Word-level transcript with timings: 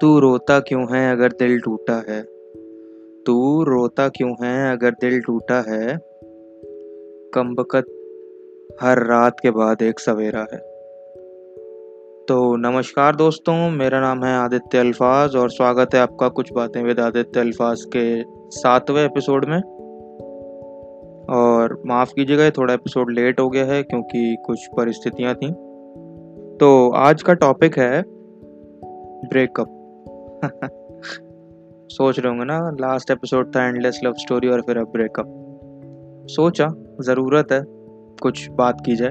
तू 0.00 0.18
रोता 0.18 0.60
क्यों 0.60 0.96
है 0.96 1.12
अगर 1.12 1.28
दिल 1.28 1.60
टूटा 1.60 2.04
है? 2.08 2.22
तू 3.26 3.64
रोता 3.64 4.08
क्यों 4.08 4.34
है 4.44 4.72
अगर 4.72 4.90
दिल 4.90 5.20
टूटा 5.20 5.54
है? 5.54 5.98
कम 7.34 7.54
बकत 7.54 7.84
हर 8.82 9.06
रात 9.06 9.40
के 9.40 9.50
बाद 9.50 9.82
एक 9.82 10.00
सवेरा 10.00 10.40
है। 10.40 10.58
तो 12.28 12.56
नमस्कार 12.56 13.16
दोस्तों, 13.16 13.70
मेरा 13.70 14.00
नाम 14.00 14.24
है 14.24 14.38
आदित्य 14.38 14.78
अल्फाज 14.78 15.36
और 15.36 15.50
स्वागत 15.50 15.94
है 15.94 16.00
आपका 16.00 16.28
कुछ 16.28 16.52
बातें 16.52 16.82
विद 16.82 17.00
आदित्य 17.00 17.40
अल्फाज 17.40 17.84
के 17.84 18.22
सातवें 18.50 19.04
एपिसोड 19.04 19.44
में। 19.44 19.60
और 21.30 21.82
माफ़ 21.86 22.12
कीजिएगा 22.14 22.50
थोड़ा 22.50 22.74
एपिसोड 22.74 23.10
लेट 23.10 23.40
हो 23.40 23.48
गया 23.48 23.64
है 23.64 23.82
क्योंकि 23.82 24.36
कुछ 24.46 24.66
परिस्थितियाँ 24.76 25.34
थी। 25.34 25.50
तो 26.56 26.90
आज 26.94 27.22
का 27.22 27.34
टॉपिक 27.34 27.78
है 27.78 28.04
ब्रेकअप 29.24 29.80
सोच 31.88 32.18
रहे 32.18 32.28
होंगे 32.28 32.44
ना 32.44 32.58
लास्ट 32.80 33.10
एपिसोड 33.10 33.54
था 33.56 33.66
एंडलेस 33.68 34.00
लव 34.04 34.12
स्टोरी 34.12 34.48
और 34.48 34.60
फिर 34.60 34.78
अब 34.78 34.86
ब्रेकअप 34.86 35.40
सोचा, 36.30 36.68
ज़रूरत 37.00 37.52
है, 37.52 37.60
कुछ 38.22 38.48
बात 38.50 38.82
की 38.86 38.96
जाए। 38.96 39.10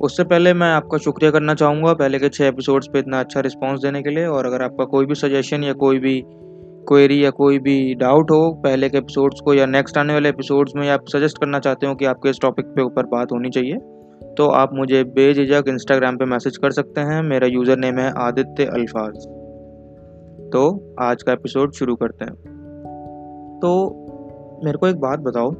उससे 0.00 0.24
पहले 0.24 0.54
मैं 0.54 0.68
आपका 0.68 0.98
शुक्रिया 0.98 1.30
करना 1.30 1.54
चाहूँगा, 1.54 1.92
पहले 1.92 2.18
के 2.18 2.28
छः 2.28 2.46
एपिसोड्स 2.46 2.88
पे 2.92 2.98
इतना 2.98 3.20
अच्छा 3.20 3.40
रिस्पांस 3.40 3.80
देने 3.80 4.02
के 4.02 4.10
लिए 4.10 4.26
और 4.26 4.46
अगर 4.46 4.62
आपका 4.62 4.84
कोई 4.84 5.06
भी 5.06 5.14
सजेशन 5.14 5.64
या 5.64 5.72
कोई 5.72 5.98
भी 5.98 6.22
क्वेरी 6.88 7.24
या 7.24 7.30
कोई 7.30 7.58
भी 7.58 7.94
डाउट 7.94 8.30
हो, 8.30 8.52
पहले 8.64 8.88
के 8.88 8.98
एपिसोड्स 8.98 9.40
को 9.40 9.54
या 9.54 9.66
नेक्स्ट 9.66 9.98
आने 9.98 10.12
वाले 10.12 10.28
एपिसोड्स 10.28 10.72
में 10.76 10.88
आप 10.90 11.04
सजेस्ट 11.08 11.38
करना 11.38 11.58
चाहते 11.58 11.86
हो 11.86 11.94
कि 11.94 12.04
आपके 12.04 12.30
इस 12.30 12.40
टॉपिक 12.42 12.66
पे 12.66 12.82
ऊपर 12.82 13.06
बात 13.06 13.32
होनी 13.32 13.50
चाहिए 13.50 13.78
तो 14.38 14.48
आप 14.48 14.70
मुझे 14.74 15.04
बेझिझक 15.04 15.64
इंस्टाग्राम 15.68 16.16
पे 16.16 16.24
मैसेज 16.24 16.56
कर 16.56 16.70
सकते 16.70 17.00
हैं। 17.00 17.22
मेरा 17.22 17.46
यूज़र 17.46 17.76
नेम 17.76 17.98
है 17.98 18.12
आदित्य 18.18 18.64
अल्फाज। 18.64 19.43
तो 20.54 20.94
आज 21.00 21.22
का 21.22 21.32
एपिसोड 21.32 21.72
शुरू 21.72 21.96
करते 21.96 22.24
हैं। 22.24 22.34
तो 23.62 23.90
मेरे 24.64 24.78
को 24.78 24.86
एक 24.86 24.96
बात 24.96 25.18
बताओ 25.18 25.50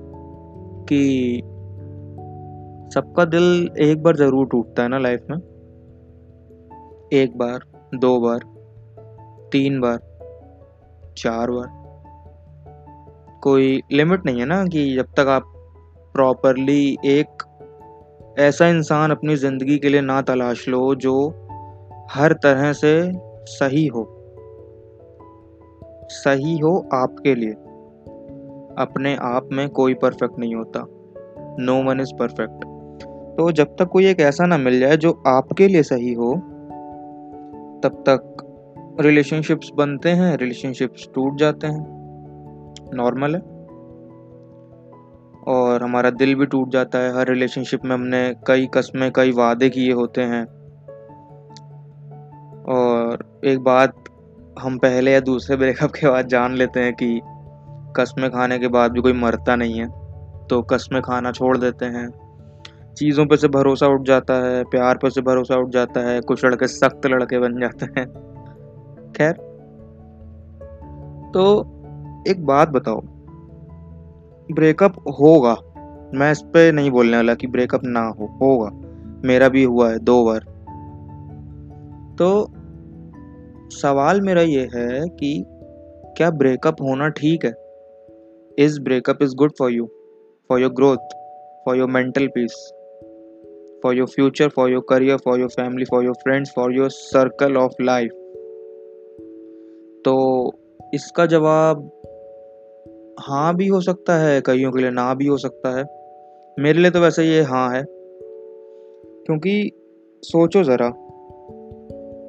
कि 0.85 1.41
सबका 2.95 3.25
दिल 3.25 3.71
एक 3.79 4.03
बार 4.03 4.17
ज़रूर 4.17 4.47
टूटता 4.47 4.83
है 4.83 4.89
ना 4.89 4.99
लाइफ 4.99 5.27
में? 5.31 5.39
एक 7.13 7.33
बार, 7.37 7.61
दो 7.95 8.21
बार, 8.21 8.39
तीन 9.53 9.81
बार, 9.81 9.99
चार 11.19 11.51
बार। 11.51 11.67
कोई 13.43 13.83
लिमिट 13.93 14.27
नहीं 14.27 14.41
है 14.41 14.47
ना 14.47 14.65
कि 14.65 14.95
जब 14.95 15.07
तक 15.07 15.27
आप 15.29 15.43
प्रॉपरली 16.15 16.97
एक 17.05 17.29
ऐसा 18.39 18.69
इंसान 18.69 19.11
अपनी 19.11 19.37
ज़िंदगी 19.37 19.79
के 19.79 19.89
लिए 19.89 20.01
ना 20.01 20.23
तलाश 20.23 20.69
लो 20.69 20.95
जो 20.95 21.29
हर 22.11 22.33
तरह 22.33 22.73
से 22.73 23.13
सही 23.47 23.87
हो। 23.87 24.14
सही 26.09 26.59
हो 26.59 26.89
आपके 26.93 27.35
लिए। 27.35 27.53
अपने 28.79 29.17
आप 29.17 29.49
में 29.53 29.69
कोई 29.69 29.95
परफेक्ट 29.95 30.39
नहीं 30.39 30.55
होता। 30.55 30.87
नो 31.59 31.85
वन 31.85 32.01
इज़ 32.01 32.15
परफेक्ट 32.19 32.65
तो 33.39 33.53
जब 33.53 33.67
तक 33.67 33.85
कोई 33.85 34.07
एक 34.07 34.21
ऐसा 34.21 34.47
ना 34.47 34.59
मिल 34.59 34.81
जाए 34.81 34.97
जो 34.97 35.23
आपके 35.27 35.69
लिए 35.69 35.83
सही 35.83 36.13
हो, 36.13 36.35
तब 37.85 38.05
तक 38.09 38.37
रिलेशनशिप्स 39.01 39.71
बनते 39.75 40.11
हैं 40.11 40.37
रिलेशनशिप्स 40.37 41.09
टूट 41.15 41.37
जाते 41.37 41.67
हैं। 41.67 41.87
नॉर्मल 42.95 43.35
है। 43.35 43.41
और 45.49 45.83
हमारा 45.83 46.11
दिल 46.11 46.35
भी 46.35 46.47
टूट 46.47 46.69
जाता 46.69 46.99
है। 46.99 47.17
हर 47.17 47.29
रिलेशनशिप 47.29 47.85
में 47.85 47.93
हमने 47.93 48.35
कई 48.47 48.67
कस्में, 48.75 49.13
कई 49.13 49.33
वादे 49.33 49.71
किए 49.71 49.93
होते 49.93 50.23
हैं। 50.23 50.45
और 52.65 53.41
एक 53.45 53.61
बात 53.61 54.04
हम 54.65 54.77
पहले 54.79 55.13
या 55.13 55.21
दूसरे 55.21 55.57
ब्रेकअप 55.57 55.91
के 55.91 56.09
बाद 56.09 56.27
जान 56.27 56.55
लेते 56.55 56.81
हैं 56.81 56.93
कि 56.95 57.21
कस्में 57.97 58.31
खाने 58.31 58.59
के 58.59 58.69
बाद 58.69 58.93
भी 58.93 59.01
कोई 59.01 59.13
मरता 59.13 59.57
नहीं 59.57 59.79
है 59.79 59.87
तो 60.47 60.61
कस्में 60.63 61.01
खाना 61.03 61.33
छोड़ 61.33 61.57
देते 61.59 61.85
हैं। 61.87 62.09
चीज़ों 62.95 63.27
पर 63.27 63.37
से 63.37 63.49
भरोसा 63.49 63.87
उठ 63.87 64.03
जाता 64.03 64.35
है, 64.35 64.65
प्यार 64.65 64.99
पर 64.99 65.11
से 65.11 65.21
भरोसा 65.21 65.57
उठ 65.57 65.69
जाता 65.69 66.01
है, 66.01 66.21
कुछ 66.21 66.45
लड़के 66.45 66.67
सख्त 66.67 67.07
लड़के 67.07 67.39
बन 67.39 67.61
जाते 67.61 67.87
हैं। 68.01 68.07
खैर 69.13 69.33
तो 71.35 71.45
एक 72.29 72.45
बात 72.47 72.69
बताओ, 72.69 73.01
ब्रेकअप 74.49 74.99
होगा? 75.21 75.57
मैं 76.15 76.31
इस 76.33 76.43
पर 76.43 76.73
नहीं 76.73 76.91
बोलने 76.91 77.17
वाला 77.17 77.35
कि 77.35 77.47
ब्रेकअप 77.47 77.85
ना 77.85 78.01
हो, 78.01 78.27
होगा। 78.43 78.71
मेरा 79.25 79.49
भी 79.49 79.65
हुआ 79.65 79.91
है 79.91 79.99
दो 79.99 80.25
बार। 80.25 80.39
तो 82.19 82.54
सवाल 83.83 84.21
मेरा 84.21 84.43
ये 84.43 84.69
है 84.75 85.09
कि 85.09 85.45
क्या 86.17 86.31
ब्रेकअप 86.31 86.83
होना 86.83 87.09
ठीक 87.09 87.45
है? 87.45 87.53
Is 88.59 88.81
breakup 88.81 89.23
is 89.23 89.35
good 89.37 89.53
for 89.59 89.73
you 89.73 89.87
for 90.51 90.61
your 90.61 90.73
growth 90.73 91.15
for 91.65 91.77
your 91.77 91.89
mental 91.89 92.27
peace 92.27 92.73
for 93.83 93.95
your 93.95 94.07
future 94.07 94.49
for 94.49 94.71
your 94.71 94.85
career 94.89 95.17
for 95.17 95.41
your 95.41 95.49
family 95.49 95.85
for 95.85 96.05
your 96.05 96.15
friends 96.15 96.53
for 96.57 96.75
your 96.75 96.91
circle 96.91 97.57
of 97.57 97.83
life 97.83 98.11
तो 100.05 100.15
इसका 100.95 101.27
जवाब 101.27 101.91
हाँ 103.21 103.55
भी 103.57 103.67
हो 103.67 103.81
सकता 103.81 104.17
है, 104.17 104.41
कईयों 104.41 104.73
के 104.73 104.81
लिए 104.81 104.91
ना 104.91 105.15
भी 105.15 105.27
हो 105.27 105.37
सकता 105.37 105.79
है। 105.79 105.85
मेरे 106.59 106.79
लिए 106.79 106.91
तो 106.91 107.01
वैसे 107.01 107.25
ये 107.25 107.43
हाँ 107.43 107.69
है, 107.75 107.85
क्योंकि 109.27 109.71
सोचो 110.23 110.63
ज़रा। 110.65 110.89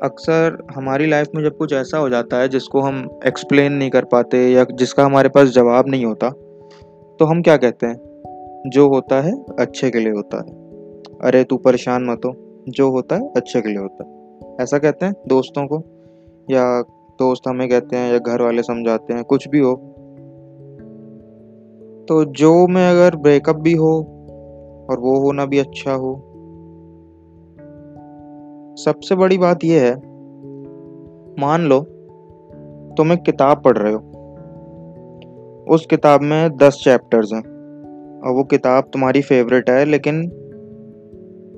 अक्सर 0.04 0.68
हमारी 0.76 1.08
लाइफ 1.08 1.28
में 1.36 1.44
जब 1.44 1.58
कुछ 1.58 1.74
ऐसा 1.74 1.98
हो 1.98 2.10
जाता 2.10 2.38
है 2.38 2.50
जिसको 2.50 2.82
हम 2.82 3.20
एक्सप्लेन 3.28 3.74
नहीं 3.74 3.90
कर 3.90 4.06
पाते 4.06 4.50
या 4.50 4.66
जिसका 4.74 5.06
हमारे 5.06 5.30
पास 5.30 5.48
जवाब 5.48 5.86
नहीं 5.88 6.06
होता 6.06 6.30
तो 7.20 7.26
हम 7.26 7.42
क्या 7.42 7.58
कहते 7.58 7.88
हैं? 7.88 8.00
जो 8.68 8.90
होता 8.90 9.22
है, 9.22 9.44
अच्छे 9.60 9.90
के 9.90 10.00
लिए 10.00 10.14
होता 10.14 10.38
है। 10.38 10.52
अरे, 11.30 11.44
तू 11.44 11.58
परेशान 11.58 12.06
मत 12.06 12.22
हो। 12.26 12.64
जो 12.70 12.92
होता 12.92 13.16
है, 13.16 13.30
अच्छे 13.38 13.62
के 13.62 13.70
लिए 13.70 13.78
होता 13.78 14.04
है। 14.04 14.16
ऐसा 14.62 14.78
कहते 14.78 15.06
हैं 15.06 15.14
दोस्तों 15.28 15.68
को? 15.68 15.84
या 16.52 16.82
दोस्त 17.20 17.48
हमें 17.48 17.70
कहते 17.70 17.96
हैं 17.96 18.12
या 18.12 18.18
घर 18.18 18.42
वाले 18.42 18.62
समझाते 18.62 19.14
हैं, 19.14 19.24
कुछ 19.24 19.48
भी 19.48 19.60
हो। 19.60 19.76
तो 22.10 22.26
जो 22.26 22.68
में 22.68 22.90
अगर 22.90 23.16
ब्रेकअप 23.16 23.56
भी 23.56 23.74
हो 23.74 23.98
और 24.90 25.00
वो 25.00 25.20
होना 25.20 25.46
भी 25.46 25.60
अच्छा 25.60 25.94
हो 25.94 26.35
सबसे 28.78 29.16
बड़ी 29.16 29.38
बात 29.38 29.64
यह 29.64 29.82
है, 29.82 29.92
मान 31.40 31.66
लो 31.66 31.80
तुम 32.98 33.12
एक 33.12 33.22
किताब 33.22 33.62
पढ़ 33.66 33.78
रहे 33.78 33.94
हो। 33.94 34.00
उस 35.70 35.86
किताब 35.86 36.22
में 36.22 36.56
दस 36.58 36.82
चैप्टर्स 36.84 37.34
हैं, 37.34 37.42
और 38.22 38.34
वो 38.34 38.44
किताब 38.44 38.90
तुम्हारी 38.94 39.22
फेवरेट 39.22 39.70
है, 39.70 39.86
लेकिन 39.86 40.28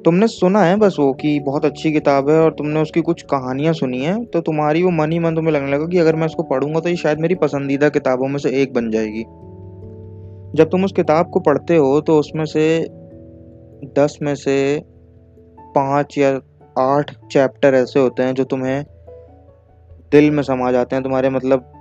तुमने 0.06 0.28
सुना 0.28 0.64
है 0.64 0.76
बस 0.76 0.96
वो 1.00 1.12
कि 1.14 1.40
बहुत 1.40 1.66
अच्छी 1.66 1.92
किताब 1.92 2.30
है 2.30 2.40
और 2.42 2.52
तुमने 2.54 2.82
उसकी 2.82 3.02
कुछ 3.02 3.22
कहानियाँ 3.22 3.74
सुनी 3.74 4.02
है 4.02 4.24
तो 4.26 4.42
तुम्हारी 4.42 4.84
वो 4.84 4.92
मन 4.92 5.12
ही 5.12 5.20
मन 5.20 5.36
तुम्हें 5.36 5.54
लगने 5.54 5.72
लगा 5.72 5.86
कि 5.86 5.98
अगर 5.98 6.16
मैं 6.16 6.26
इसको 6.26 6.44
पढ़ूँगा 6.44 6.80
तो 6.80 6.90
ये 6.90 6.96
शायद 6.96 7.20
मेरी 7.20 7.36
पसंदीदा 7.36 7.90
किताबों 7.90 8.28
में 8.28 8.38
से 8.38 8.50
एक 8.62 8.74
बन 8.74 8.90
जाएगी। 8.92 9.24
जब 10.58 10.70
तुम 10.72 10.86
उस 10.86 10.92
किताब 10.92 11.30
को 11.30 11.40
पढ़ते 11.40 11.76
हो 11.76 12.00
तो 12.02 12.20
उसमें 12.20 12.46
से 12.46 12.68
दस 14.00 14.18
में 14.22 14.34
से 14.36 14.58
पाँच 15.76 16.18
या 16.18 16.32
आठ 16.78 17.12
चैप्टर 17.32 17.74
ऐसे 17.74 18.00
होते 18.00 18.24
हैं 18.24 18.34
जो 18.34 18.44
तुम्हें 18.44 18.86
दिल 20.12 20.32
में 20.32 20.44
समा 20.44 20.72
जाते 20.72 20.96
हैं। 20.96 21.04
तुम्हारे 21.04 21.30
मतलब 21.30 21.74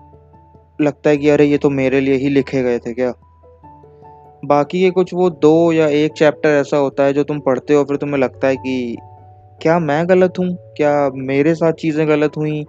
लगता 0.81 1.11
है 1.11 1.17
कि 1.17 1.29
अरे, 1.29 1.45
ये 1.45 1.59
तो 1.59 1.71
मेरे 1.71 2.01
लिए 2.01 2.15
ही 2.15 2.29
लिखे 2.29 2.63
गए 2.63 2.79
थे 2.79 2.95
क्या? 2.95 3.13
बाकी 4.45 4.79
ये 4.79 4.91
कुछ 4.91 5.15
वो 5.15 5.31
दो 5.31 5.73
या 5.73 5.87
एक 5.87 6.13
चैप्टर 6.13 6.49
ऐसा 6.49 6.77
होता 6.77 7.03
है 7.03 7.13
जो 7.13 7.25
तुम 7.25 7.41
पढ़ते 7.41 7.75
हो, 7.75 7.85
फिर 7.85 7.97
तुम्हें 7.97 8.19
लगता 8.19 8.49
है 8.49 8.57
कि 8.57 8.97
क्या 9.63 9.79
मैं 9.79 10.09
गलत 10.09 10.33
हूँ? 10.39 10.57
क्या 10.77 11.11
मेरे 11.15 11.55
साथ 11.55 11.73
चीज़ें 11.73 12.09
गलत 12.09 12.37
हुई? 12.37 12.67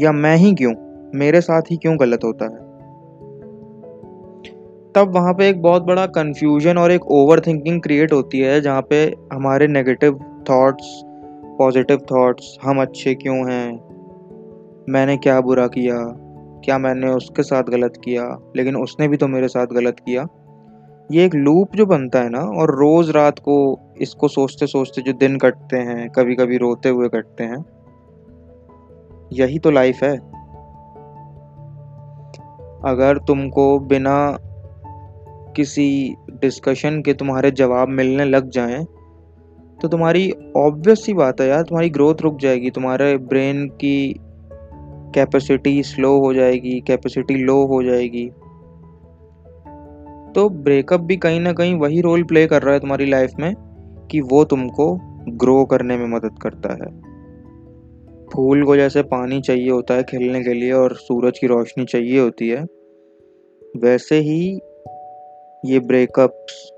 या 0.00 0.12
मैं 0.12 0.36
ही 0.36 0.54
क्यों? 0.54 0.72
मेरे 1.14 1.40
साथ 1.40 1.62
ही 1.70 1.76
क्यों 1.76 2.00
गलत 2.00 2.24
होता 2.24 2.44
है? 2.44 2.70
तब 4.92 5.12
वहाँ 5.14 5.34
पे 5.34 5.48
एक 5.48 5.62
बहुत 5.62 5.82
बड़ा 5.82 6.06
कन्फ्यूज़न 6.06 6.78
और 6.78 6.92
एक 6.92 7.06
ओवर 7.10 7.40
थिंकिंग 7.40 7.82
क्रिएट 7.82 8.12
होती 8.12 8.40
है, 8.40 8.60
जहाँ 8.60 8.82
पे 8.82 9.14
हमारे 9.32 9.66
नेगेटिव 9.66 10.42
थॉट्स 10.50 11.02
पॉजिटिव 11.60 11.98
थॉट्स 12.12 12.58
हम 12.62 12.82
अच्छे 12.82 13.14
क्यों 13.14 13.52
हैं? 13.52 13.72
मैंने 14.88 15.16
क्या 15.16 15.40
बुरा 15.40 15.66
किया? 15.66 15.96
क्या 16.64 16.78
मैंने 16.78 17.08
उसके 17.08 17.42
साथ 17.42 17.62
गलत 17.62 17.92
किया? 18.04 18.52
लेकिन 18.56 18.76
उसने 18.76 19.08
भी 19.08 19.16
तो 19.16 19.28
मेरे 19.28 19.48
साथ 19.48 19.66
गलत 19.66 20.00
किया। 20.00 20.26
ये 21.12 21.24
एक 21.24 21.34
लूप 21.34 21.76
जो 21.76 21.86
बनता 21.86 22.18
है 22.18 22.28
ना, 22.28 22.40
और 22.40 22.74
रोज़ 22.74 23.12
रात 23.12 23.38
को 23.38 23.80
इसको 24.00 24.28
सोचते 24.28 24.66
सोचते 24.66 25.02
जो 25.02 25.12
दिन 25.12 25.36
कटते 25.38 25.76
हैं 25.76 26.08
कभी 26.10 26.34
कभी 26.34 26.56
रोते 26.56 26.88
हुए 26.88 27.08
कटते 27.08 27.44
हैं, 27.44 27.64
यही 29.32 29.58
तो 29.58 29.70
लाइफ 29.70 30.02
है। 30.02 30.16
अगर 32.84 33.18
तुमको 33.18 33.78
बिना 33.78 34.38
किसी 35.56 36.16
डिस्कशन 36.30 37.02
के 37.02 37.14
तुम्हारे 37.14 37.50
जवाब 37.50 37.88
मिलने 37.88 38.24
लग 38.24 38.48
जाएँ 38.50 38.86
तो 39.82 39.88
तुम्हारी 39.88 40.32
ऑब्वियस 40.56 41.04
सी 41.04 41.12
बात 41.14 41.40
है 41.40 41.48
यार, 41.48 41.62
तुम्हारी 41.62 41.90
ग्रोथ 41.90 42.22
रुक 42.22 42.38
जाएगी, 42.40 42.70
तुम्हारे 42.70 43.16
ब्रेन 43.18 43.66
की 43.68 44.14
कैपेसिटी 45.14 45.82
स्लो 45.82 46.18
हो 46.20 46.34
जाएगी 46.34 46.80
कैपेसिटी 46.80 47.34
लो 47.34 47.64
हो 47.66 47.82
जाएगी। 47.82 48.26
तो 50.34 50.48
ब्रेकअप 50.48 51.00
भी 51.00 51.16
कहीं 51.16 51.40
ना 51.40 51.52
कहीं 51.52 51.74
वही 51.74 52.00
रोल 52.00 52.22
प्ले 52.22 52.46
कर 52.46 52.62
रहा 52.62 52.74
है 52.74 52.80
तुम्हारी 52.80 53.06
लाइफ 53.06 53.30
में 53.40 53.54
कि 54.10 54.20
वो 54.20 54.44
तुमको 54.44 54.94
ग्रो 55.28 55.64
करने 55.64 55.96
में 55.96 56.06
मदद 56.06 56.38
करता 56.42 56.72
है। 56.74 56.90
फूल 58.26 58.64
को 58.64 58.76
जैसे 58.76 59.02
पानी 59.02 59.40
चाहिए 59.40 59.70
होता 59.70 59.94
है 59.94 60.02
खिलने 60.02 60.42
के 60.44 60.54
लिए 60.54 60.72
और 60.72 60.94
सूरज 60.94 61.38
की 61.38 61.46
रोशनी 61.46 61.84
चाहिए 61.84 62.18
होती 62.20 62.48
है, 62.48 62.64
वैसे 63.76 64.18
ही 64.18 64.60
ये 65.64 65.80
ब्रेकअप्स 65.80 66.70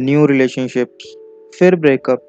न्यू 0.00 0.26
रिलेशनशिप्स 0.26 1.16
फिर 1.58 1.76
ब्रेकअप 1.76 2.26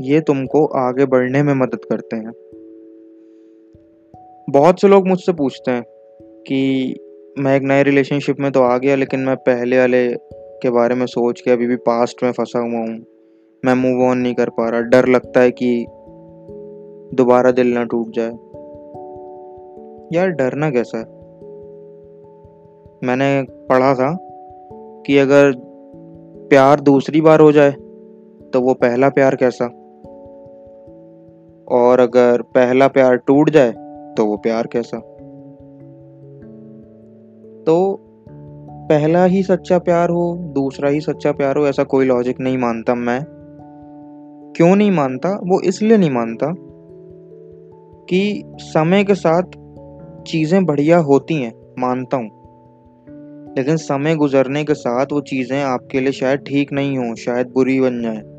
ये 0.00 0.20
तुमको 0.20 0.66
आगे 0.66 1.06
बढ़ने 1.06 1.42
में 1.42 1.54
मदद 1.54 1.84
करते 1.84 2.16
हैं। 2.16 2.32
बहुत 4.50 4.80
से 4.80 4.88
लोग 4.88 5.08
मुझसे 5.08 5.32
पूछते 5.32 5.70
हैं 5.70 5.82
कि 6.42 6.94
मैं 7.38 7.56
एक 7.56 7.62
नए 7.62 7.82
रिलेशनशिप 7.82 8.36
में 8.40 8.52
तो 8.52 8.60
आ 8.60 8.78
गया, 8.78 8.96
लेकिन 8.96 9.20
मैं 9.20 9.36
पहले 9.36 9.78
वाले 9.78 10.08
के 10.62 10.70
बारे 10.70 10.94
में 10.94 11.06
सोच 11.06 11.40
के 11.40 11.50
अभी 11.50 11.66
भी 11.66 11.76
पास्ट 11.76 12.22
में 12.22 12.32
फंसा 12.32 12.58
हुआ 12.58 12.78
हूँ। 12.78 13.04
मैं 13.64 13.74
मूव 13.74 14.10
ऑन 14.10 14.18
नहीं 14.18 14.34
कर 14.34 14.48
पा 14.48 14.68
रहा। 14.68 14.80
डर 14.80 15.06
लगता 15.06 15.40
है 15.40 15.50
कि 15.50 15.86
दोबारा 17.16 17.50
दिल 17.50 17.74
ना 17.74 17.84
टूट 17.84 18.12
जाए। 18.14 18.30
यार, 20.18 20.28
डरना 20.28 20.70
कैसा 20.70 20.98
है? 20.98 21.04
मैंने 23.04 23.46
पढ़ा 23.50 23.94
था 23.94 24.18
कि 25.06 25.18
अगर 25.18 25.52
प्यार 26.50 26.80
दूसरी 26.80 27.20
बार 27.20 27.40
हो 27.40 27.52
जाए 27.52 27.74
तो 28.54 28.60
वो 28.60 28.74
पहला 28.74 29.08
प्यार 29.08 29.36
कैसा? 29.36 29.64
और 31.68 32.00
अगर 32.00 32.42
पहला 32.42 32.88
प्यार 32.88 33.16
टूट 33.16 33.50
जाए 33.50 33.70
तो 34.16 34.26
वो 34.26 34.36
प्यार 34.36 34.66
कैसा? 34.66 34.98
तो 37.66 37.98
पहला 38.88 39.24
ही 39.24 39.42
सच्चा 39.42 39.78
प्यार 39.78 40.10
हो, 40.10 40.36
दूसरा 40.40 40.88
ही 40.88 41.00
सच्चा 41.00 41.32
प्यार 41.32 41.56
हो, 41.56 41.66
ऐसा 41.66 41.84
कोई 41.84 42.04
लॉजिक 42.04 42.40
नहीं 42.40 42.58
मानता 42.58 42.94
मैं। 42.94 43.24
क्यों 44.56 44.76
नहीं 44.76 44.90
मानता? 44.90 45.40
वो 45.46 45.60
इसलिए 45.60 45.96
नहीं 45.96 46.10
मानता 46.10 46.54
कि 48.04 48.52
समय 48.58 49.04
के 49.04 49.14
साथ 49.14 49.42
चीज़ें 50.22 50.64
बढ़िया 50.64 50.98
होती 50.98 51.34
हैं, 51.34 51.52
मानता 51.78 52.16
हूँ। 52.16 52.30
लेकिन 53.58 53.76
समय 53.76 54.14
गुजरने 54.14 54.64
के 54.64 54.74
साथ 54.74 55.06
वो 55.12 55.20
चीज़ें 55.20 55.62
आपके 55.62 56.00
लिए 56.00 56.12
शायद 56.12 56.40
ठीक 56.40 56.72
नहीं 56.72 56.98
हो, 56.98 57.14
शायद 57.14 57.46
बुरी 57.46 57.80
बन 57.80 58.02
जाए। 58.02 58.33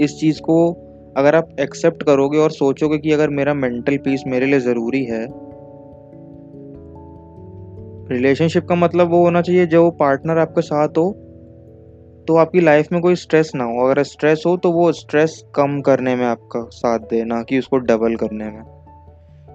इस 0.00 0.18
चीज़ 0.20 0.40
को 0.40 0.72
अगर 1.16 1.34
आप 1.34 1.48
एक्सेप्ट 1.60 2.02
करोगे 2.02 2.38
और 2.38 2.50
सोचोगे 2.50 2.98
कि 2.98 3.12
अगर 3.12 3.28
मेरा 3.28 3.54
मेंटल 3.54 3.96
पीस 3.96 4.24
मेरे 4.26 4.46
लिए 4.46 4.60
ज़रूरी 4.60 5.04
है 5.04 5.26
रिलेशनशिप 8.10 8.66
का 8.68 8.74
मतलब 8.74 9.10
वो 9.10 9.24
होना 9.24 9.42
चाहिए 9.42 9.66
जो 9.66 9.90
पार्टनर 9.90 10.38
आपके 10.38 10.60
साथ 10.60 10.88
हो 10.88 11.10
तो 12.28 12.36
आपकी 12.36 12.60
लाइफ 12.60 12.88
में 12.92 13.00
कोई 13.02 13.14
स्ट्रेस 13.14 13.52
ना 13.54 13.64
हो। 13.64 13.86
अगर 13.86 14.02
स्ट्रेस 14.02 14.42
हो 14.46 14.56
तो 14.56 14.72
वो 14.72 14.92
स्ट्रेस 14.92 15.44
कम 15.54 15.80
करने 15.80 16.16
में 16.16 16.26
आपका 16.26 16.60
साथ 16.72 16.98
दे, 16.98 17.24
ना 17.24 17.42
कि 17.42 17.58
उसको 17.58 17.78
डबल 17.78 18.16
करने 18.16 18.44
में। 18.44 18.62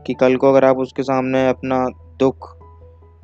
कि 0.08 0.14
कल 0.14 0.36
को 0.36 0.50
अगर 0.50 0.66
आप 0.66 0.78
उसके 0.78 1.04
सामने 1.04 1.50
अपना 1.50 1.86
दुख 2.20 2.58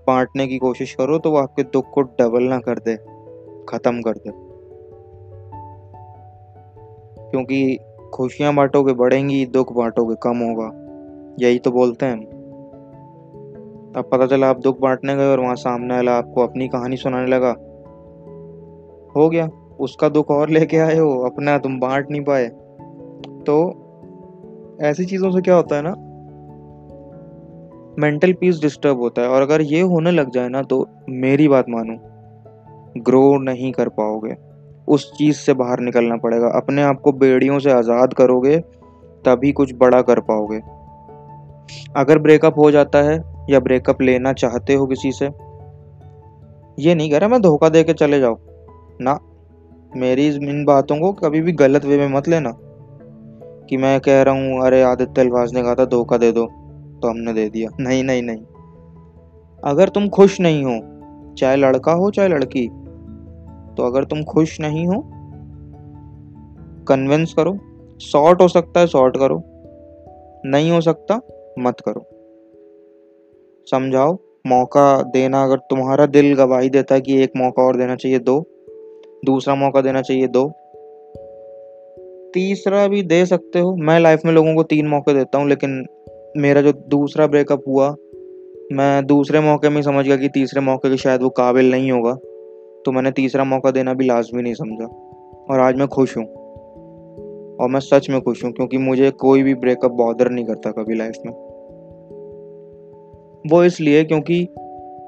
बांटने 0.07 0.48
की 0.48 0.57
कोशिश 0.57 0.94
करो 0.95 1.18
तो 1.18 1.31
वो 1.31 1.38
आपके 1.38 1.63
दुख 1.63 1.89
को 1.94 2.01
डबल 2.01 2.44
ना 2.44 2.60
कर 2.60 2.80
दे, 2.80 2.95
ख़त्म 3.69 4.01
कर 4.01 4.12
दे। 4.12 4.49
क्योंकि 7.31 7.80
खुशियाँ 8.14 8.56
बांटोगे 8.56 8.94
बढ़ेंगी, 8.94 9.46
दुख 9.46 9.74
बांटोगे 9.74 10.16
कम 10.24 10.38
होगा। 10.38 10.72
यही 11.40 11.60
तो 11.60 11.72
बोलते 11.72 12.06
हैं। 12.06 12.40
अब 13.96 14.10
पता 14.12 14.26
चला 14.26 14.50
आप 14.50 14.60
दुख 14.60 14.80
बांटने 14.80 15.16
गए 15.16 15.31
और 15.31 15.40
वहाँ 15.40 15.56
सामने 15.56 15.96
वाला 15.96 16.12
आपको 16.12 16.42
अपनी 16.42 16.68
कहानी 16.68 16.98
सुनाने 16.98 17.28
लगा। 17.28 17.56
हो 19.16 19.30
गया, 19.30 19.50
उसका 19.80 20.10
दुख 20.10 20.31
और 20.31 20.50
लेके 20.50 20.78
आए 20.78 20.98
हो, 20.98 21.20
अपना 21.20 21.58
तुम 21.58 21.80
बांट 21.80 22.12
नहीं 22.12 22.24
पाए। 22.24 22.48
तो 23.46 23.86
ऐसी 24.81 25.06
चीज़ों 25.06 25.31
से 25.31 25.42
क्या 25.42 25.56
होता 25.56 25.76
है 25.76 25.81
ना 25.86 25.96
मेंटल 28.00 28.34
पीस 28.34 28.62
डिस्टर्ब 28.62 29.00
होता 29.00 29.22
है। 29.22 29.28
और 29.28 29.42
अगर 29.42 29.62
ये 29.62 29.81
होने 29.81 30.12
लग 30.12 30.30
जाए 30.30 30.50
ना 30.50 30.62
तो 30.62 30.88
मेरी 31.10 31.48
बात 31.48 31.66
मानो 31.70 31.98
ग्रो 33.02 33.38
नहीं 33.38 33.72
कर 33.72 33.90
पाओगे। 33.90 34.49
उस 34.89 35.12
चीज़ 35.13 35.38
से 35.38 35.53
बाहर 35.53 35.80
निकलना 35.80 36.15
पड़ेगा। 36.18 36.47
अपने 36.47 36.81
आप 36.81 37.01
को 37.01 37.12
बेड़ियों 37.12 37.59
से 37.59 37.71
आज़ाद 37.71 38.13
करोगे, 38.13 38.57
तभी 39.25 39.51
कुछ 39.51 39.74
बड़ा 39.75 40.01
कर 40.01 40.19
पाओगे। 40.19 40.59
अगर 41.95 42.19
ब्रेकअप 42.19 42.57
हो 42.57 42.71
जाता 42.71 43.01
है, 43.01 43.21
या 43.50 43.59
ब्रेकअप 43.59 44.01
लेना 44.01 44.33
चाहते 44.33 44.74
हो 44.74 44.86
किसी 44.88 45.12
से, 45.12 45.30
ये 46.80 46.95
नहीं 46.95 47.09
कह 47.12 47.18
रहा 47.18 47.30
मैं 47.30 47.41
धोखा 47.41 47.69
दे 47.69 47.83
के 47.83 47.94
चले 47.94 48.19
जाओ। 48.19 48.38
ना, 49.01 49.18
मेरी 49.95 50.27
इन 50.27 50.63
बातों 50.65 51.00
को 51.00 51.12
कभी 51.13 51.42
भी 51.42 51.51
गलत 51.51 51.85
वे 51.85 51.97
में 51.97 52.07
मत 52.07 52.27
लेना 52.27 52.51
कि 53.69 53.77
मैं 53.77 54.00
कह 54.00 54.21
रहा 54.21 54.33
हूँ, 54.33 54.65
अरे 54.65 54.81
आदित्य 54.81 55.21
अल्फाज 55.21 55.53
ने 55.53 55.63
कहा 55.63 55.75
था, 55.75 55.85
धोखा 55.85 56.18
दे 56.18 56.31
दो 56.31 56.45
तो 57.01 57.09
हमने 57.09 57.33
दे 57.33 57.47
दिया। 57.50 57.69
नहीं 57.80 58.03
नहीं 58.03 58.21
नहीं। 58.24 58.44
अगर 59.63 59.89
तुम 59.89 60.07
खुश 60.09 60.39
नहीं 60.42 60.63
हो, 60.63 60.80
चाहे 61.35 61.56
लड़का 61.56 61.92
हो, 61.92 62.09
चाहे 62.12 62.30
लड़की 62.30 62.68
तो 63.80 63.86
अगर 63.86 64.04
तुम 64.04 64.24
खुश 64.24 64.62
नहीं 64.62 64.88
हो 64.88 65.04
कन्विंस 66.88 67.34
करो। 67.34 67.58
सॉर्ट 68.00 68.42
हो 68.42 68.48
सकता 68.48 68.80
है 68.80 68.88
सॉर्ट 68.88 69.18
करो। 69.18 69.44
नहीं 70.46 70.72
हो 70.72 70.81
सकता, 70.81 71.22
मत 71.60 71.76
करो। 71.80 72.02
समझाओ, 73.72 74.18
मौका 74.48 75.02
देना 75.02 75.44
अगर 75.44 75.58
तुम्हारा 75.58 76.06
दिल 76.06 76.36
गवाही 76.36 76.70
देता 76.70 76.96
है 76.96 77.02
कि 77.02 77.24
एक 77.24 77.31
मौका 77.38 77.64
और 77.64 77.78
देना 77.78 77.96
चाहिए, 77.96 78.20
दो। 78.20 78.46
दूसरा 79.26 79.56
मौका 79.56 79.81
देना 79.81 80.02
चाहिए, 80.02 80.28
दो। 80.28 80.52
तीसरा 82.34 82.88
भी 82.88 83.02
दे 83.02 83.26
सकते 83.26 83.60
हो। 83.60 83.76
मैं 83.76 84.00
लाइफ 84.00 84.22
में 84.26 84.34
लोगों 84.34 84.56
को 84.56 84.64
तीन 84.64 84.88
मौके 84.88 85.14
देता 85.14 85.38
हूँ, 85.38 85.50
लेकिन 85.50 85.86
मेरा 86.38 86.62
जो 86.62 86.72
दूसरा 86.72 87.28
ब्रेकअप 87.28 87.64
हुआ, 87.68 87.96
मैं 88.72 89.06
दूसरे 89.06 89.40
मौके 89.40 89.70
में 89.70 89.81
समझ 89.81 90.06
गया 90.06 90.18
कि 90.18 90.30
तीसरे 90.30 90.62
मौके 90.62 90.90
के 90.90 90.98
शायद 90.98 91.22
वो 91.22 91.30
काबिल 91.30 91.72
नहीं 91.72 91.92
होगा। 91.92 92.18
तो 92.86 92.92
मैंने 92.92 93.12
तीसरा 93.12 93.44
मौका 93.44 93.72
देना 93.72 93.94
भी 93.94 94.06
लाजमी 94.06 94.42
नहीं 94.42 94.54
समझा। 94.54 94.86
और 95.52 95.60
आज 95.60 95.76
मैं 95.76 95.88
खुश 95.88 96.18
हूँ। 96.18 96.26
और 97.58 97.70
मैं 97.70 97.80
सच 97.80 98.10
में 98.10 98.21
खुश 98.21 98.45
हूँ 98.45 98.52
क्योंकि 98.52 98.78
मुझे 98.78 99.12
कोई 99.12 99.44
भी 99.44 99.54
ब्रेकअप 99.56 99.92
बॉर्डर 99.92 100.30
नहीं 100.30 100.45
करता 100.45 100.71
कभी 100.71 100.95
लाइफ 100.95 101.14
में। 101.26 101.33
वो 103.52 103.64
इसलिए 103.64 104.04
क्योंकि 104.04 104.48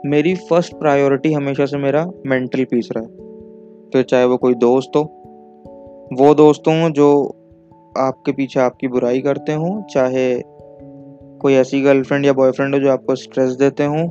मेरी 0.06 0.36
फ़र्स्ट 0.36 0.74
प्रायोरिटी 0.74 1.34
हमेशा 1.34 1.66
से 1.66 1.78
मेरा 1.78 2.12
मेंटल 2.28 2.64
पीस 2.64 2.90
रहा 2.98 3.04
है। 3.04 3.10
फिर 3.94 4.04
चाहे 4.04 4.26
वो 4.26 4.38
कोई 4.38 4.54
दोस्त 4.54 4.92
हो, 4.96 5.02
वो 6.14 6.34
दोस्त 6.34 6.64
हों 6.68 6.90
जो 6.90 7.36
आपके 7.98 8.32
पीछे 8.32 8.60
आपकी 8.60 8.88
बुराई 8.88 9.22
करते 9.22 9.54
हों, 9.54 9.84
चाहे 9.84 10.42
कोई 11.40 11.54
ऐसी 11.54 11.82
गर्लफ्रेंड 11.82 12.26
या 12.26 12.34
बॉयफ्रेंड 12.34 12.74
हो 12.74 12.82
जो 12.82 12.92
आपको 12.92 13.16
स्ट्रेस 13.16 13.52
देते 13.52 13.86
हों, 13.86 14.08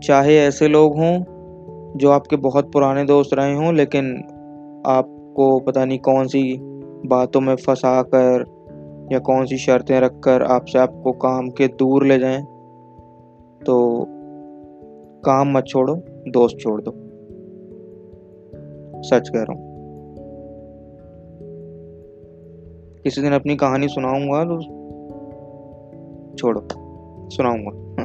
चाहे 0.00 0.36
ऐसे 0.36 0.68
लोग 0.68 0.96
हों 0.96 1.33
जो 1.96 2.10
आपके 2.10 2.36
बहुत 2.36 2.72
पुराने 2.72 3.04
दोस्त 3.04 3.34
रहे 3.34 3.54
हों, 3.54 3.74
लेकिन 3.74 4.16
आपको 4.86 5.60
पता 5.60 5.84
नहीं 5.84 5.98
कौन 5.98 6.26
सी 6.26 6.58
बातों 7.06 7.40
में 7.40 7.56
फंसा 7.56 8.02
कर 8.02 8.54
या 9.12 9.18
कौन 9.18 9.46
सी 9.46 9.56
शर्तें 9.56 10.00
रख 10.00 10.20
कर 10.24 10.42
आपसे 10.42 10.78
आपको 10.78 11.12
काम 11.12 11.50
के 11.50 11.68
दूर 11.68 12.06
ले 12.06 12.18
जाएँ 12.18 12.42
तो 13.66 14.06
काम 15.24 15.58
मत 15.58 15.64
छोड़ो, 15.66 15.94
दोस्त 16.28 16.56
छोड़ 16.60 16.82
दो। 16.82 16.90
सच 19.02 19.28
कह 19.28 19.42
रहा 19.42 19.52
हूँ। 19.52 19.74
किसी 23.04 23.22
दिन 23.22 23.32
अपनी 23.32 23.56
कहानी 23.56 23.88
सुनाऊँगा 23.88 24.44
तो 24.44 24.60
छोड़ो, 26.36 26.68
सुनाऊँगा। 27.30 28.04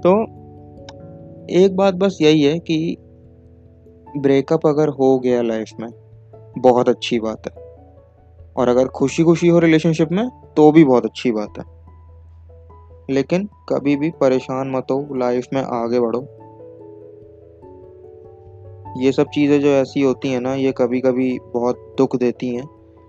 तो 0.00 0.37
एक 1.50 1.76
बात 1.76 1.94
बस 1.94 2.18
यही 2.20 2.42
है 2.42 2.58
कि 2.58 2.96
ब्रेकअप 4.16 4.66
अगर 4.66 4.88
हो 4.88 5.18
गया 5.18 5.42
लाइफ 5.42 5.70
में, 5.80 5.90
बहुत 6.58 6.88
अच्छी 6.88 7.20
बात 7.20 7.42
है। 7.46 7.68
और 8.56 8.68
अगर 8.68 8.88
खुशी 8.88 9.22
खुशी 9.22 9.48
हो 9.48 9.58
रिलेशनशिप 9.58 10.08
में 10.12 10.28
तो 10.56 10.72
भी 10.72 10.84
बहुत 10.84 11.04
अच्छी 11.04 11.32
बात 11.32 11.52
है। 11.58 11.64
लेकिन 13.10 13.48
कभी 13.68 13.96
भी 13.96 14.10
परेशान 14.10 14.70
मत 14.70 14.86
हो 14.90 15.14
लाइफ 15.14 15.46
में 15.52 15.62
आगे 15.62 16.00
बढ़ो। 16.00 16.20
ये 19.02 19.12
सब 19.12 19.26
चीज़ें 19.34 19.60
जो 19.60 19.68
ऐसी 19.68 20.00
होती 20.00 20.28
हैं 20.28 20.40
ना, 20.40 20.54
ये 20.54 20.72
कभी 20.72 21.00
कभी 21.00 21.38
बहुत 21.54 21.94
दुख 21.98 22.16
देती 22.16 22.48
हैं। 22.48 22.68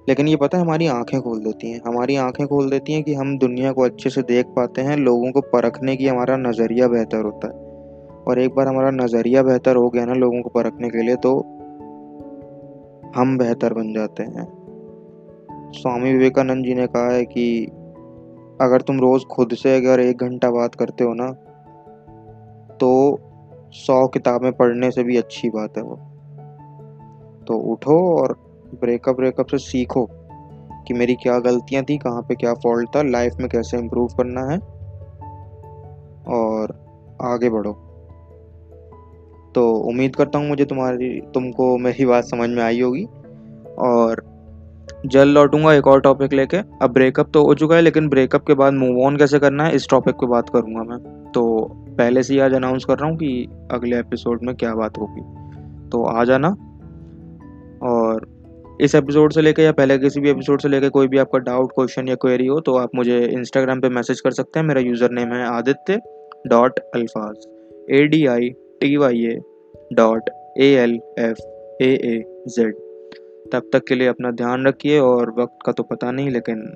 लेकिन 0.10 0.28
ये 0.28 0.36
पता 0.36 0.58
है, 0.58 0.64
हमारी 0.64 0.88
आँखें 0.88 1.22
खोल 1.22 1.40
देती 1.40 1.72
हैं। 1.72 1.82
हमारी 1.88 2.16
आँखें 2.16 2.48
खोल 2.48 2.70
देती 2.70 2.94
हैं 2.94 3.04
कि 3.04 3.14
हम 3.14 3.38
दुनिया 3.38 3.72
को 3.72 3.82
अच्छे 3.82 4.10
से 4.10 4.22
देख 4.22 4.46
पाते 4.46 4.82
हैं, 4.82 4.98
लोगों 4.98 5.32
को 5.32 5.42
परखने 5.42 5.96
की 5.96 6.08
हमारा 6.08 6.38
नज़रिया 6.38 6.88
बेहतर 6.88 7.26
होता 7.26 7.48
है। 7.48 7.69
और 8.30 8.40
एक 8.40 8.56
बार 8.56 8.68
हमारा 8.68 8.90
नज़रिया 8.92 9.44
बेहतर 9.44 9.76
हो 9.76 9.90
गया 9.90 10.06
ना 10.06 10.14
लोगों 10.14 10.42
को 10.42 10.50
परखने 10.50 10.90
के 10.90 11.02
लिए 11.02 11.16
तो 11.16 11.38
हम 13.16 13.38
बेहतर 13.38 13.74
बन 13.74 13.94
जाते 13.94 14.24
हैं। 14.24 14.48
स्वामी 15.72 16.12
विवेकानंद 16.14 16.66
जी 16.66 16.74
ने 16.74 16.88
कहा 16.88 17.12
है 17.12 17.26
कि 17.26 17.66
अगर 18.62 18.82
तुम 18.82 19.00
रोज़ 19.00 19.26
खुद 19.26 19.54
से 19.54 19.76
अगर 19.78 20.00
एक 20.00 20.18
घंटा 20.18 20.52
बात 20.52 20.76
करते 20.76 21.04
हो 21.04 21.14
ना 21.14 21.32
तो 22.78 23.20
सौ 23.74 24.08
किताबें 24.08 24.52
पढ़ने 24.52 24.92
से 24.92 25.04
भी 25.04 25.18
अच्छी 25.18 25.50
बात 25.50 25.78
है 25.78 25.84
वो। 25.84 25.96
तो 27.48 27.58
उठो 27.72 27.98
और 28.22 28.34
ब्रेकअप 28.82 29.16
ब्रेकअप 29.16 29.48
से 29.48 29.58
सीखो 29.58 30.08
कि 30.88 30.94
मेरी 30.94 31.16
क्या 31.16 31.40
गलतियाँ 31.40 31.84
थी, 31.84 31.98
कहाँ 31.98 32.22
पे 32.22 32.36
क्या 32.36 32.54
फॉल्ट 32.54 32.96
था 32.96 33.02
लाइफ 33.02 33.36
में 33.40 33.50
कैसे 33.50 33.78
इम्प्रूव 33.78 34.08
करना 34.08 34.42
है 34.52 34.58
और 36.36 36.74
आगे 37.22 37.50
बढ़ो। 37.50 37.78
तो 39.60 39.70
उम्मीद 39.90 40.16
करता 40.16 40.40
हूँ 40.40 40.48
मुझे 40.48 40.66
तुम्हारी, 40.66 41.10
तुमको 41.34 41.78
मेरी 41.78 42.06
बात 42.06 42.24
समझ 42.24 42.50
में 42.50 42.62
आई 42.64 42.80
होगी। 42.82 43.04
और 43.80 44.22
जल्द 45.06 45.34
लौटूँगा 45.34 45.74
एक 45.74 45.88
और 45.88 46.02
टॉपिक 46.02 46.34
लेके। 46.34 46.58
अब 46.82 46.92
ब्रेकअप 46.94 47.30
तो 47.34 47.44
हो 47.44 47.54
चुका 47.54 47.76
है, 47.76 47.82
लेकिन 47.82 48.08
ब्रेकअप 48.10 48.46
के 48.48 48.54
बाद 48.54 48.74
मूव 48.74 49.02
ऑन 49.06 49.18
कैसे 49.18 49.40
करना 49.40 49.64
है, 49.64 49.76
इस 49.76 49.88
टॉपिक 49.90 50.16
पे 50.16 50.28
बात 50.28 50.50
करूँगा 50.50 50.84
मैं। 50.84 51.00
तो 51.32 51.44
पहले 51.98 52.24
से 52.24 52.34
ही 52.34 52.40
आज 52.40 52.54
अनाउंस 52.54 52.86
कर 52.86 52.98
रहा 52.98 53.10
हूँ 53.10 53.18
कि 53.18 53.48
अगले 53.72 54.00
एपिसोड 54.00 54.44
में 54.44 54.56
क्या 54.56 54.74
बात 54.76 54.98
होगी। 54.98 55.22
तो 55.90 56.04
आ 56.06 56.24
जाना। 56.24 56.50
और 57.84 58.28
इस 58.82 58.96
एपिसोड 58.96 59.34
से 59.34 59.42
लेके 59.42 59.62
या 59.62 59.72
पहले 59.72 59.98
किसी 59.98 60.20
भी 60.20 60.30
एपिसोड 60.30 60.62
से 60.62 60.70
लेके 60.70 60.90
कोई 60.90 61.08
भी 61.08 61.18
आपका 61.18 61.40
डाउट 61.42 61.72
क्वेश्चन 61.72 62.08
या 62.08 62.16
क्वेरी 62.16 62.48
हो 62.48 62.60
तो 62.60 62.76
आप 62.78 62.96
मुझे 62.96 63.20
इंस्टाग्राम 63.28 63.82
पे 63.82 63.90
मैसेज 63.90 64.22
कर 64.22 64.32
सकते 64.32 64.60
हैं। 64.60 64.66
मेरा 64.68 64.82
यूज़र 64.82 65.12
नेम 65.12 65.34
है 65.34 65.46
Aditya 65.48 66.00
dot 66.48 66.80
Alfaaz 66.96 67.48
A 67.92 68.06
D 68.08 68.26
I 68.28 68.50
T 68.82 68.96
Y 68.98 69.26
A 69.26 69.40
dot 69.94 70.30
A 70.58 70.66
L 70.66 71.00
F 71.20 71.42
A 71.84 71.88
A 71.88 72.44
Z 72.48 72.76
तब 73.52 73.70
तक 73.74 73.86
के 73.88 73.96
लिए 73.96 74.08
अपना 74.08 74.32
ध्यान 74.32 74.68
रखिए 74.68 75.00
और 75.00 75.36
वक्त 75.40 75.58
का 75.66 75.72
तो 75.72 75.84
पता 75.84 76.12
नहीं, 76.12 76.30
लेकिन 76.30 76.76